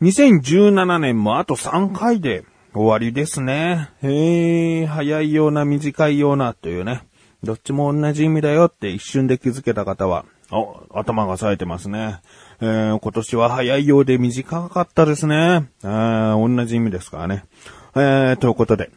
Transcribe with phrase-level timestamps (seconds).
[0.00, 3.90] 2017年もあと3回で終わりですね。
[4.00, 7.02] へえ、早いような短いようなというね。
[7.42, 12.20] どっちも同じ意味だよって一瞬で気づけた方は、お、頭が冴えてますね。
[12.60, 15.68] えー、今年は早いようで短かったですね。
[15.82, 17.42] えー、同じ意味ですからね。
[17.96, 18.90] えー、ということで。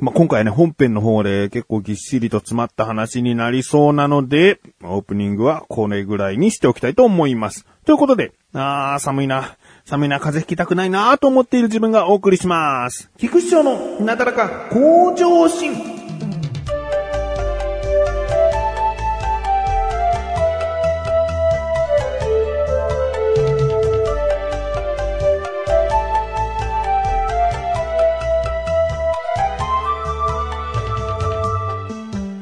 [0.00, 7.64] まあ、今回ね、本編の方で結構ぎっしりと詰まった話になりそうなので、オープニングはこれぐらいにしておきたいと思います。
[7.84, 9.56] ということで、あー、寒いな。
[9.84, 13.10] 寒いな、風邪ひきたくないなと思っている自分がお送りします。
[13.18, 16.01] 菊師匠のなだらか向上心。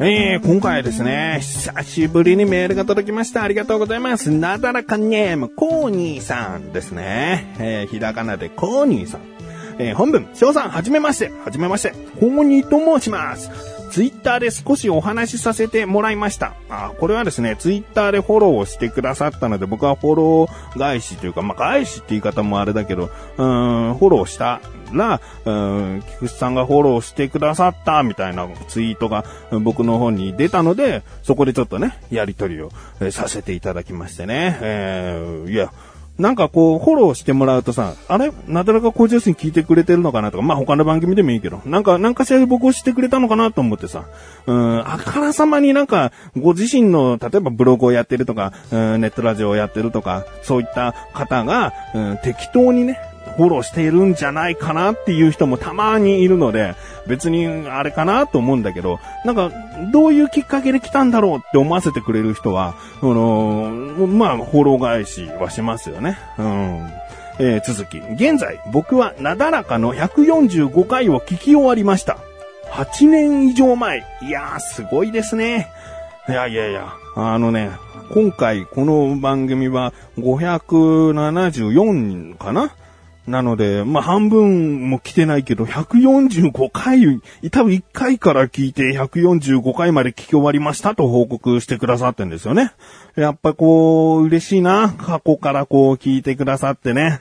[0.02, 3.42] えー、今回はですね、久しぶりにメールが届きました。
[3.42, 4.30] ありがとうございます。
[4.30, 7.54] なだらかネーム、コーニーさんですね。
[7.58, 9.20] えー、ひらがなでコーニーさん。
[9.78, 11.30] えー、本文、翔さん、はじめまして。
[11.44, 11.90] はじめまして。
[12.18, 13.50] コーニーと申します。
[13.90, 16.54] ツイッターで少しお話しさせてもらいました。
[16.70, 24.62] あ、これはですね、ツイッターでフォローをしてくださったので、僕はフォロー返しというか、まあ、返しって言い方もあれだけど、うーん、フォローした
[24.92, 29.24] ら、うん、菊池さんがフォローしてくださったみたいなツイートが
[29.62, 34.58] 僕の方に出たので、そこでちょっとね、やりとりを、えさせていただきましてね。
[34.60, 35.72] えー、いや、
[36.18, 38.30] なんかこう、フォローしてもらうとさ、あれ？
[38.46, 44.04] なだらか向上心聞いてくれてるのかなとか、まあ他の番組でもいいけど、なんか、なんかしら僕をしてくれたのかなと思ってさ、
[44.46, 53.00] うん、あからさまになんか、ご自身の、例えばブログをやってるとか、うん、ネットラジオをやってるとか、そういった方が、うん、適当にね、
[53.40, 56.74] フォローしているんじゃないかなっていう人もたまにいるので、
[57.06, 59.50] 別にあれかなと思うんだけど、なんか、
[59.90, 63.70] どういうきっかけで来たんだろうって思わせてくれる人は、あの
[64.08, 66.18] まあ、フォロー返しはしますよね。
[66.38, 66.90] うん。
[67.38, 67.96] えー、続き。
[68.12, 72.18] 現在、僕はなだらかの145回を聞き終わりました。
[72.72, 74.04] 8年以上前。
[74.20, 75.70] いやー、すごいですね。
[76.28, 77.70] いやいやいや、あのね、
[78.12, 82.74] 今回この番組は574かな
[83.26, 87.20] なので、まあ、半分も来てないけど、145回、
[87.50, 92.72] 多分1回から聞いて145回まで聞き終わりましたと報告してくださってんですよね。
[93.16, 94.94] やっぱこう、嬉しいな。
[94.98, 97.20] 過去からこう聞いてくださってね。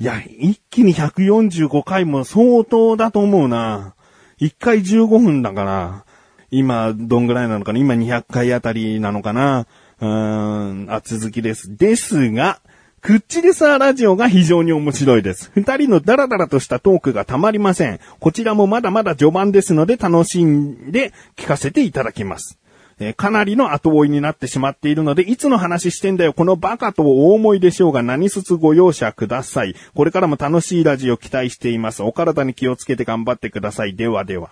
[0.00, 3.94] いや、一気に145回も相当だと思うな。
[4.40, 6.04] 1回15分だから、
[6.50, 9.66] 今、どんぐらいなのかな今200回あたりなのかな
[10.00, 11.76] うーん、あ、続きです。
[11.76, 12.60] ですが、
[13.08, 15.50] クッチレサーラジオが非常に面白いです。
[15.54, 18.00] 二人のダラダラとしたトークがたまりません。
[18.20, 22.58] こちらもまだまだ序盤ですので楽しんで聞かせていただきます。
[22.98, 29.74] えー、かなりの後追いになってしまっているので、いつの話してんだよ、このバカと大思いでしょうが何卒ご容赦ください。
[29.94, 32.02] これからも楽しいラジオ期待しています。
[32.02, 33.96] お体に気をつけて頑張ってください。
[33.96, 34.50] ではでは。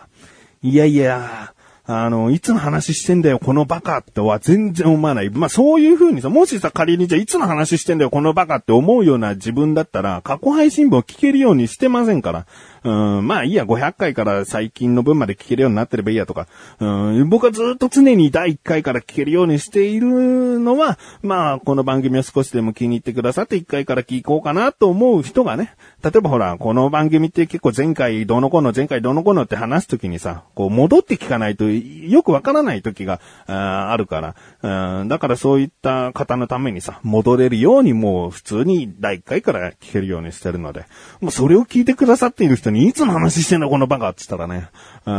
[0.62, 1.52] いやいや、
[1.88, 5.30] あの、いつの話してんだよ、このバカっては全然思わない。
[5.30, 12.46] まあ、そういう風にさ、もしさ、仮にじゃあいつの話してんだよ、このバカって思うような自分だったら、過去配信分を聞けるようにしてませんから。
[12.86, 16.46] うん、まあいいや、500回から最近の分まで聞けるようになってればいいやとか、
[16.78, 31.64] うん、僕はずっと常に第1回から聞けるようにしているのは、まあ、この番組を少しでも気に入ってくださって1回から聞こうかなと思う人がね、例えばほら、この番組って結構前回どの子の前回どの子のって話すときにさ、こう戻って聞かないと
[32.10, 40.86] よくわからない時がああるから、うん、だからそういった方のためにさ、戻れるようにもう普通に第1回から聞けるようにしてるので、
[41.20, 44.68] もうそれを聞いてくださっている人にいつの話してんだこのバカって言ったらね、
[45.06, 45.12] う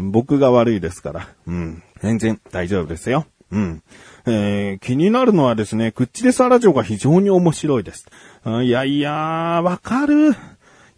[0.00, 3.26] ん、僕が悪いですから、うん、全然大丈夫ですよ。
[3.52, 3.82] うん。
[4.26, 8.06] えー、気になるのはですね、クッチレサラジオが非常に面白いです。
[8.44, 9.12] いやいや
[9.62, 10.32] わかる。
[10.32, 10.34] い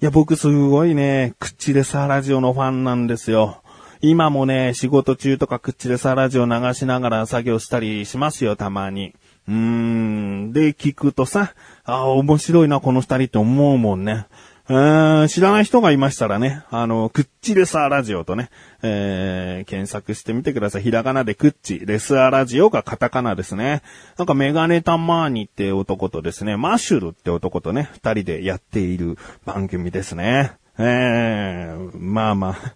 [0.00, 3.62] や、僕すごいね、クッチレサラジオのファンなんですよ。
[4.00, 9.14] 今もね、仕事中とかクッチレサラジオ流しながら作業したりしますよ、たまに。
[9.48, 10.52] うーん。
[10.52, 11.54] で、聞くとさ、
[11.84, 14.26] あ面白いな、この二人って思うもんね。
[14.68, 18.50] うん、知らない人がいましたらね、あの、クッチレスアラジオとね、
[18.82, 20.82] えー、検索してみてください。
[20.82, 23.80] ひらがなでクッチ、レスアラジオがカタカナですね。
[24.18, 29.16] なんかメガネタマーニって男とですね、マッシュルって男とね、二人でやっている
[29.46, 30.52] 番組ですね。
[30.78, 32.74] えー、まあまあ、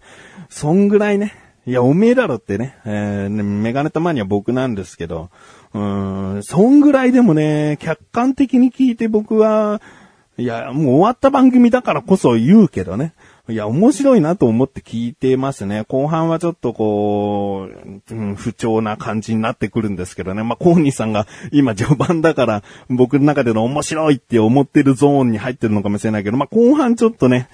[0.53, 1.33] そんぐらいね、
[1.65, 5.31] いや、おめえだろってね、えー、メガネタマーニは僕なんですけど、
[5.73, 9.81] うん、そんぐらいでもね、客観的に聞いて僕は、
[10.37, 13.13] いや、もう終わった番組だからこそ言うけどね。
[13.49, 15.85] いや、面白いなと思って聞いてますね。
[15.87, 17.67] 後半はちょっとこ
[18.11, 20.43] う、うん、不調な感じになってくるんですけどね。
[20.43, 27.49] まあ、コーニーさんが今序盤だから僕の中での面白いって思ってるゾーンに入ってるのかもしれないけど、まあ、後半ちょっとね、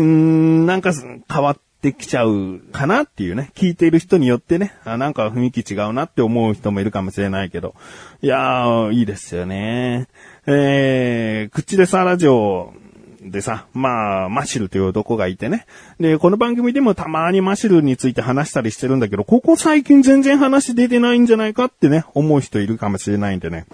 [0.00, 0.92] んなんか
[1.30, 3.50] 変わってきちゃうかなっていうね。
[3.54, 7.74] 聞いている人によってね、あなんか雰囲気違うなって思う人もいるかもしれないけど。
[8.22, 10.08] いやー、いいですよね。
[10.46, 12.72] えー、口でさラジオ
[13.20, 15.66] でさ、まあ、マシルという男がいてね。
[16.00, 23.66] で、この番組でもたまにマシルについて話したりしてるんだけど、ここ最近全然話出てないんじゃないかってね、思う人いるかもしれないんでね。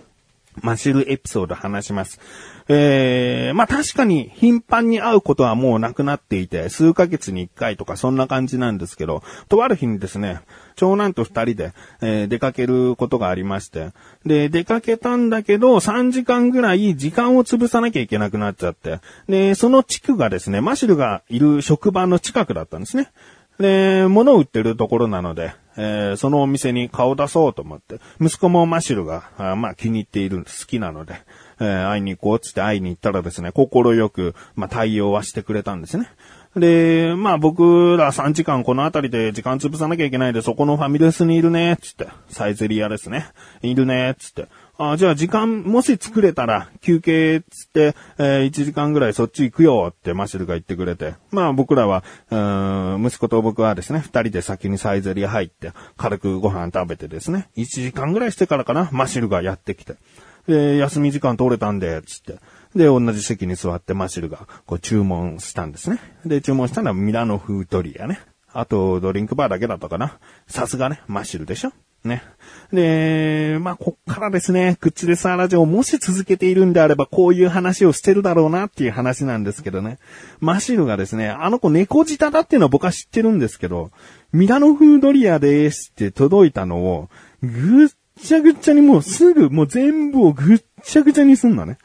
[0.57, 2.21] マシルエピソード話します。
[2.69, 10.41] えー、まあ確かに頻繁に会うことはもうなくなっていて、数ヶ月に一回とかそんな感じなんですけど、とある日にですね、
[10.77, 13.91] 長男と二人で、えー、出かけることがありまして、
[14.25, 23.11] で、出かけたんだけど、3時間ぐらい時間を潰さなきゃいけなくなっちゃって、で、その地区がですね、マシルがいる職場の近くだったんですね。
[23.59, 31.15] で、物を売ってるところなので、えー、そのお店に顔出そうと思って、息子もマシルが、あまあ気に入っている、好きなので、
[31.59, 36.11] えー、会いに行こうつって会いに行ったらですね、心よく、まあ、対応はしてくれたんですね。
[36.55, 42.09] で、まあ僕ら3時間この辺りで時間潰さなきゃいけないで、そこのファミレスにいるね、つって。
[42.29, 43.27] サイゼリアですね。
[43.63, 44.49] いるね、つって。
[44.83, 51.17] あじゃあ時間、もし作れたら、休憩つって、えー、1時間ぐらいそっち行くよってマシルが言ってくれて。
[51.31, 52.37] まあ僕らは、う
[52.99, 59.97] ん、息子と僕はですね、二人で先にサイゼリア入って、軽くご飯食べてですね、1時間ぐらいしてからかな、マシルがやってきて。
[60.49, 62.39] で、休み時間取れたんで、つって。
[62.75, 65.99] で、同じ席に座ってマシルが、こう注文したんですね。
[66.25, 68.19] で、注文したのはミラノ風ドリアね。
[68.51, 70.17] あと、ドリンクバーだけだったかな。
[70.47, 71.73] さすがね、マシルでしょ
[72.05, 72.23] ね。
[72.73, 79.99] で、まあ、こっからですね、クッチレサーラジオもし続けているんであれば、こういう話をしてるだろうなっていう話なんですけどね。
[80.41, 83.91] マシルがですね、あの子猫舌だっていうのは僕は知ってるんですけど、
[84.33, 87.09] ミラノ風ドリアですって届いたのを、
[87.43, 87.89] ぐっ
[88.23, 91.79] ちゃぐっちゃにもうすぐ、もう全部をぐっちゃぐちゃにすんのね。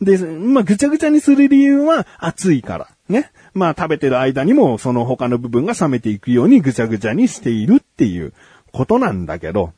[0.00, 2.88] で、まあ、ぐちゃぐちゃにする理由は暑いから。
[3.08, 3.30] ね。
[3.54, 8.32] まあ、食べてる間にもその他の部分が冷めていくようにぐちゃぐちゃにしているっていう
[8.78, 9.72] ことなんだけど、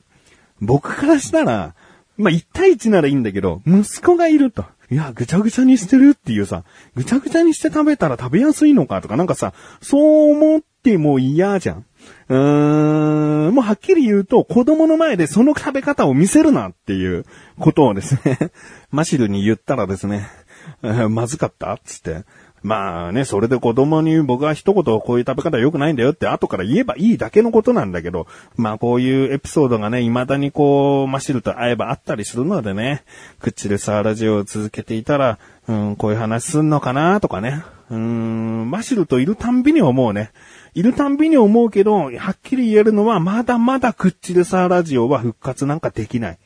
[0.61, 1.75] 僕からしたら、
[2.19, 4.67] まあ、1対1ならいいんだけど、息子がいると。
[4.91, 6.64] いや、ぐちゃぐちゃにしてるっていうさ、
[6.94, 11.87] ぐちゃぐちゃにして食べたら食べやすいのかとかなんかさ、そう思っても嫌じゃん。
[12.29, 17.25] うーん、もうはっきり言うと、子供の前でその食べ方を見せるなっていう
[17.58, 18.38] ことをですね、
[18.93, 20.29] マシルに言ったらですね、
[21.08, 22.25] まずかったつって、
[22.62, 28.27] まあね、それで子供に僕は一言こういう食べ方良くないんだよって後から言えばいいだけのことなんだけど、
[28.57, 33.03] まあこういうエピソードがね、未だにこう、マシルと会えばあったりするのでね、
[33.41, 40.31] 口でサーラジオを続けていたら、うん、こういう話すんのかなとかね、うん、マシルといるたんびに思うね。
[40.75, 46.39] いるたんびに思うけど、はっきり言えるのは、まだまだクッチレサーラジオは復活なんかできない。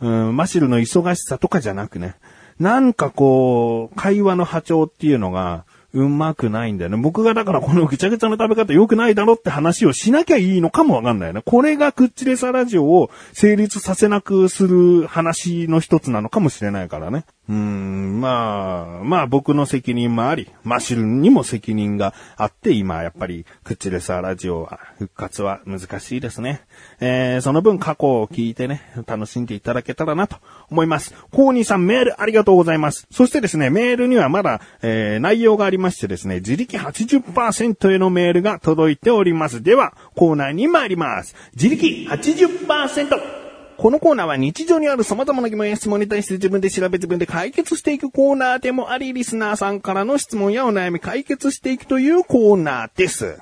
[0.00, 2.16] うん、マシルの忙しさとかじゃなくね。
[2.58, 5.64] なんかこう、会話の波長っていうのが、
[5.94, 6.96] うまくないんだよね。
[6.96, 11.42] 僕がだからこのぐちゃぐちゃの食べ方良くないだろって話をしなきゃいいのかもわかんないよね。
[11.44, 17.24] これがクッチレサラジオを成立させなくする話の一つなのかもしれないからね。
[17.52, 26.62] うん、まあ、まあ僕の責任もあり、マシルにも責任があって、今やっぱり、クッチレサーラジオは、復活は難しいですね。
[27.00, 30.36] えー、その分過去を聞いてね、楽しんでいただけたらなと
[30.70, 31.14] 思います。
[31.30, 33.06] コーニーさんメールありがとうございます。
[33.10, 39.62] そしてですね、メールにはまだ、えー、内容がありましてですね、自力80%へのメールが届いております。
[39.62, 41.36] では、コーナーに参ります。
[41.54, 43.41] 自力80%。
[43.82, 53.40] このコーナーは日常にある様々な疑問や質問に対して自分で調べ自分で解決していくコーナーでもあり、リスナーさんからの質問やお悩み解決していくというコーナーです。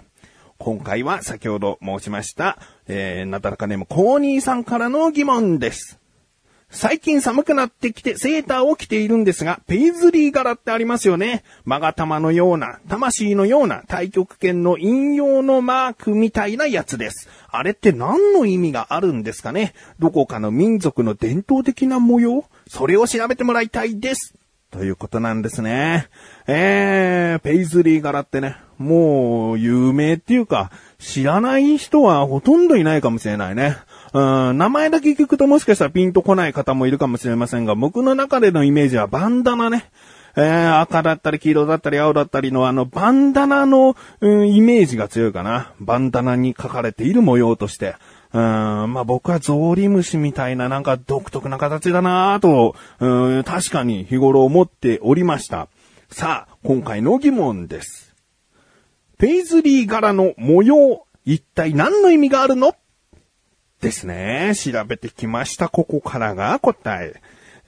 [0.56, 2.56] 今回は先ほど申しました、
[2.88, 5.99] えー、なだらかネームコーニーさんからの疑問です。
[6.72, 11.42] 最近寒くなってきてセーターを着ているんですが、ペイズリー柄ってありますよね。
[11.64, 17.28] マガタマのような、魂のような太極拳の引用のマークみたいなやつです。
[17.50, 19.74] あれって何の意味があるんですかね？
[19.98, 22.44] どこかの民族の伝統的な模様？
[22.68, 24.34] それを調べてもらいたいです。
[24.70, 26.08] ということなんですね。
[26.46, 33.76] えー、ペイズリー柄ってね、もう有名っていうか、知らない人はほとんどいないかもしれないね。
[34.12, 39.90] うん、名前だけ聞くともしかしたらピンとこない方もいるかもしれませんが、僕の中でのイメージはバンダナね。
[40.36, 45.72] えー、赤だったり黄色だったり青だったりのあのバンダナの、うん、イメージが強いかな。
[45.80, 47.96] バンダナに書かれている模様として。
[48.32, 55.66] うん、まあ僕はゾウリムシみたいななんか独特な形だなぁと、うん、確かに日頃思っておりました。
[56.10, 58.14] さあ、今回の疑問です。
[59.18, 62.76] ペイズリー柄の模様、一体何の意味があるの？
[63.80, 64.52] ですね。
[64.54, 65.68] 調べてきました。
[65.68, 67.20] ここからが答え。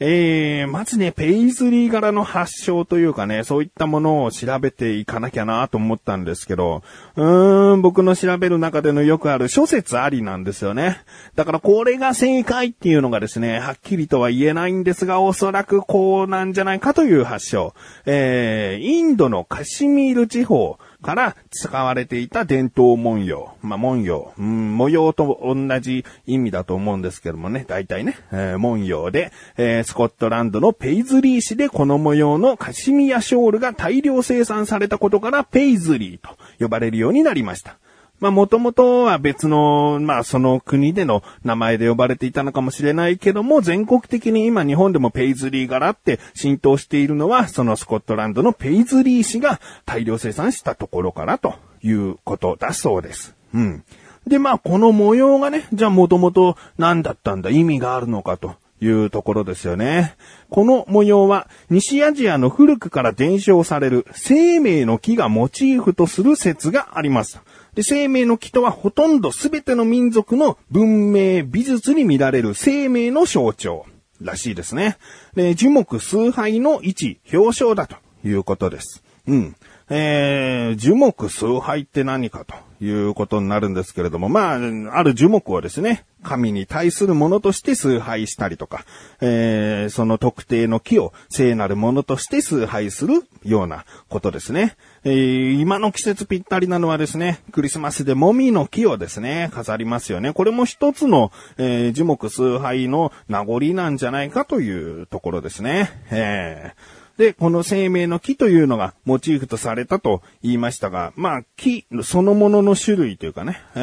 [0.05, 6.83] えー、まずね、ペイズリー柄の発祥というかね、そういったものを調べていかなきゃなと思ったんですけど、
[7.15, 11.03] うーん、僕の調べる中でのよくある諸説ありなんですよね。
[11.37, 17.73] だからこれが正解っていうのがですね、はっきりとは言えないんですが、おそらくこうなんじゃないかという発祥。
[18.05, 23.55] えー、インドのカシミール地方、から使われていた伝統文様。
[23.61, 24.33] まあ、文様。
[24.39, 37.79] うん、模様と同じ意味だと思うんですけどもね、大体ね、えー、文様で、えー、スコットランドのペイズリー市でこの模様のカシミヤショールが大量生産されたことからペイズリーと呼ばれるようになりました。
[38.23, 53.35] まあもともとは別の、まあその国での名前で呼ばれていたのかもしれないけども、全国的に今日本でもペイズリー柄って浸透しているのは、そのスコットランドのペイズリー市が大量生産したところからということだそうです。
[53.55, 53.85] うん。
[54.25, 58.55] で、まあこの模様がね、じゃあもともと何だったんだ、意味があるのかと。
[58.85, 60.17] いうところですよね。
[60.51, 67.41] この模様は西アジアの古くから伝承される生命の木がモチーフとする説があります。
[67.75, 73.87] で、生命の木とはほとんど全ての民族の文明、美術に見られる生命の象徴
[74.21, 74.99] らしいですね。
[75.35, 79.03] で、樹木崇拝の位置、表彰だということです。
[79.27, 79.57] うん。
[79.91, 88.85] えー、樹木崇拝って何かということになるんですけれども、まあ、ある樹木をですね、神に対するものとして崇拝したりとか、
[89.21, 94.77] えー、その特定の木を聖なるものとして崇拝するようなことですね。
[95.05, 100.33] えー、今の季節ぴったりなのはですね、クリスマスでもみの木をですね、飾りますよね。
[100.33, 105.91] これも一つの、えー、樹木崇拝の名残なんじゃないかというところですね。
[106.11, 113.79] えーで、この生命の木というのがモチーフとされたと言いましたが、まあ、木そのものの種類というかね、え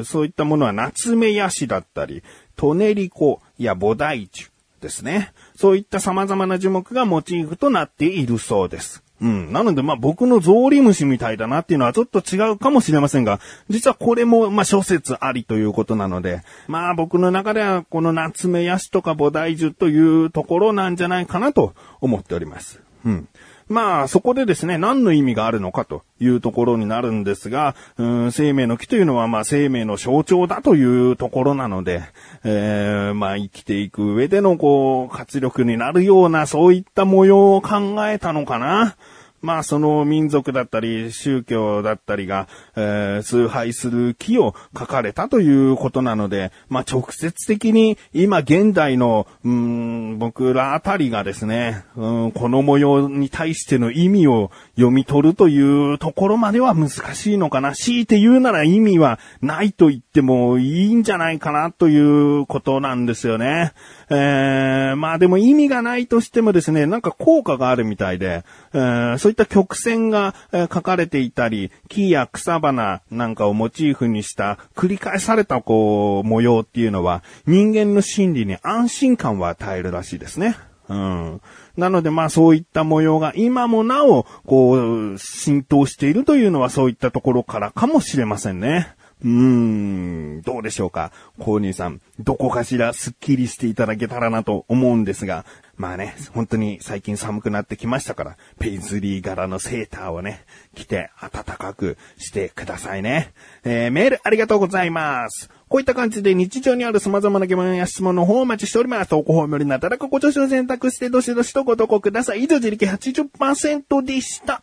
[0.00, 2.22] ー、そういったものは夏目ヤシだったり、
[2.56, 4.50] トネリコやボダイチュ
[4.82, 5.32] ですね。
[5.56, 9.02] そういった様々な樹木がモチーフとなっているそうです。
[9.20, 9.52] うん。
[9.52, 22.80] なので、まあ僕のゾウリムシみたいだなっていうのはちょっと違うかもしれませんが、実はこれも、まあ諸説ありということなので、まあ僕の中ではこの夏目ヤシとか菩提樹というところなんじゃないかなと思っております。
[23.04, 23.28] うん。
[23.70, 32.02] まあ、そこでですね、何の意味があるのかというところになるんですが、うん生命の木というのは、まあ、生命の象徴だというところなので、
[32.42, 38.96] えー、まあ、生きていく上での、こう、活力になるような、そういった模様を考えたのかな。
[39.42, 57.72] まあその民族だったり宗教だったりが、えー、崇拝する木を書かれたということなので、まあ直接的に今現代の、うん、僕らあたりがですね、うん、この模様に対しての意味を読み取るというところまでは難しいのかな。
[57.72, 63.72] 強いて言うなら意味はないと言ってもいいんじゃないかなということなんですよね。
[64.10, 80.56] えー、まあでも意味がないとしてもですね、なんか効果があるみたいで、えー、そういった曲線が、え、書かれていたり、木や草花なんかをモチーフにした繰り返されたこう模様っていうのは人間の心理に安心感を与えるらしいですね。
[80.88, 81.40] うん。
[81.76, 88.96] なのでまあそういった模様が今もなお、こう、浸透しているというのはそういったところからかもしれませんね。
[89.22, 91.12] うーん、どうでしょうか。
[91.38, 95.44] コーニーさん、どこかしらスッキリしていただけたらなと思うんですが、
[95.80, 100.44] まあね、本当に最近寒くなってきましたから、ペイズリー柄のセーターをね、
[100.74, 103.32] 着て暖かくしてくださいね。
[103.64, 105.48] えー、メールありがとうございます。
[105.68, 109.08] こういった感じで日常にある様々な疑問や質問の方をお待ちしております。
[109.08, 112.44] 投稿フォームよりなだらかご助手を選択してどしどしとご投稿ください。
[112.44, 114.62] 以上自力80%でした。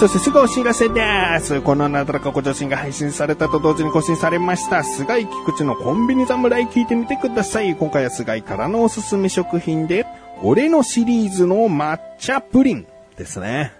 [0.00, 1.02] そしてすぐお知らせで
[1.40, 1.60] す。
[1.60, 7.76] このなだらかご女子が配信されたと同時に更新されました、菅井菊池のコンビニ侍聞いてみてください。
[7.76, 10.06] 今回は菅井からのおすすめ食品で、
[10.42, 12.86] 俺のシリーズの抹茶プリン
[13.18, 13.74] ですね。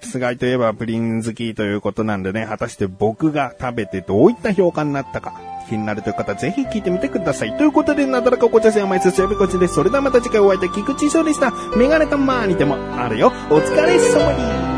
[0.00, 5.34] 菅井といえばプリン好きということなんでね、果たして僕が食べてどういった評価になったか、
[5.68, 7.54] 気になるという方、ぜひ聞いてみてください。
[7.58, 9.74] ということで、なだらかご茶せんまいすすやびこちです。
[9.74, 11.52] それではまた次回お会いいた菊池翔でした。
[11.76, 13.30] メガネたまーにでもあるよ。
[13.50, 14.75] お疲れ様に。